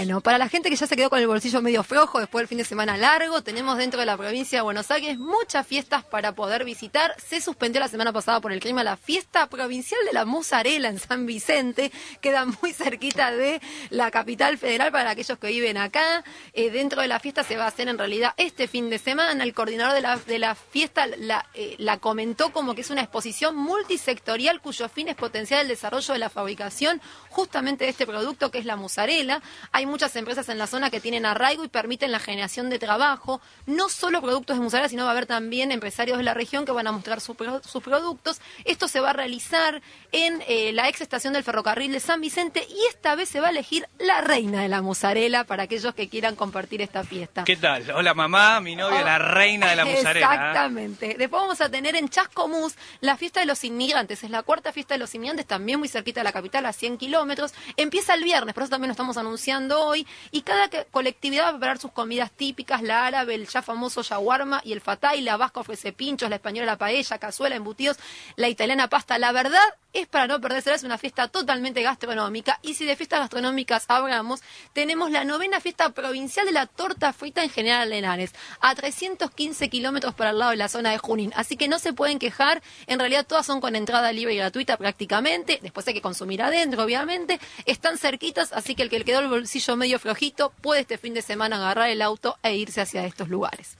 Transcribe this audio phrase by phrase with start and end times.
[0.00, 2.48] Bueno, para la gente que ya se quedó con el bolsillo medio flojo después del
[2.48, 6.34] fin de semana largo, tenemos dentro de la provincia de Buenos Aires muchas fiestas para
[6.34, 7.14] poder visitar.
[7.22, 10.98] Se suspendió la semana pasada por el clima la fiesta provincial de la mozzarella en
[10.98, 11.92] San Vicente,
[12.22, 13.60] queda muy cerquita de
[13.90, 16.24] la capital federal para aquellos que viven acá.
[16.54, 19.44] Eh, dentro de la fiesta se va a hacer en realidad este fin de semana.
[19.44, 23.02] El coordinador de la, de la fiesta la, eh, la comentó como que es una
[23.02, 28.50] exposición multisectorial cuyo fin es potenciar el desarrollo de la fabricación justamente de este producto
[28.50, 29.42] que es la mozzarella.
[29.72, 33.40] Hay muchas empresas en la zona que tienen arraigo y permiten la generación de trabajo.
[33.66, 36.72] No solo productos de mozzarella, sino va a haber también empresarios de la región que
[36.72, 38.40] van a mostrar sus productos.
[38.64, 39.82] Esto se va a realizar
[40.12, 43.48] en eh, la ex estación del ferrocarril de San Vicente y esta vez se va
[43.48, 47.44] a elegir la reina de la mozzarella para aquellos que quieran compartir esta fiesta.
[47.44, 47.90] ¿Qué tal?
[47.90, 50.26] Hola mamá, mi novia, la reina de la mozzarella.
[50.26, 50.34] ¿eh?
[50.34, 51.16] Exactamente.
[51.18, 54.22] Después vamos a tener en Chascomús la fiesta de los inmigrantes.
[54.22, 56.98] Es la cuarta fiesta de los inmigrantes, también muy cerquita de la capital, a 100
[56.98, 57.52] kilómetros.
[57.76, 60.06] Empieza el viernes, por eso también lo estamos anunciando hoy.
[60.30, 64.60] Y cada colectividad va a preparar sus comidas típicas, la árabe, el ya famoso yaguarma
[64.64, 67.98] y el fatay, la vasca ofrece pinchos, la española la paella, cazuela, embutidos,
[68.36, 69.18] la italiana pasta.
[69.18, 69.58] La verdad
[69.92, 72.58] es para no perderse, es una fiesta totalmente gastronómica.
[72.62, 74.40] Y si de fiestas gastronómicas hablamos,
[74.72, 80.14] tenemos la novena fiesta provincial de la torta frita en General Lenares, a 315 kilómetros
[80.14, 81.32] para el lado de la zona de Junín.
[81.34, 84.76] Así que no se pueden quejar, en realidad todas son con entrada libre y gratuita
[84.76, 87.40] prácticamente, después hay que consumir adentro, obviamente.
[87.66, 91.14] Están cerquitas, así que el que le quedó el bolsillo medio flojito puede este fin
[91.14, 93.76] de semana agarrar el auto e irse hacia estos lugares.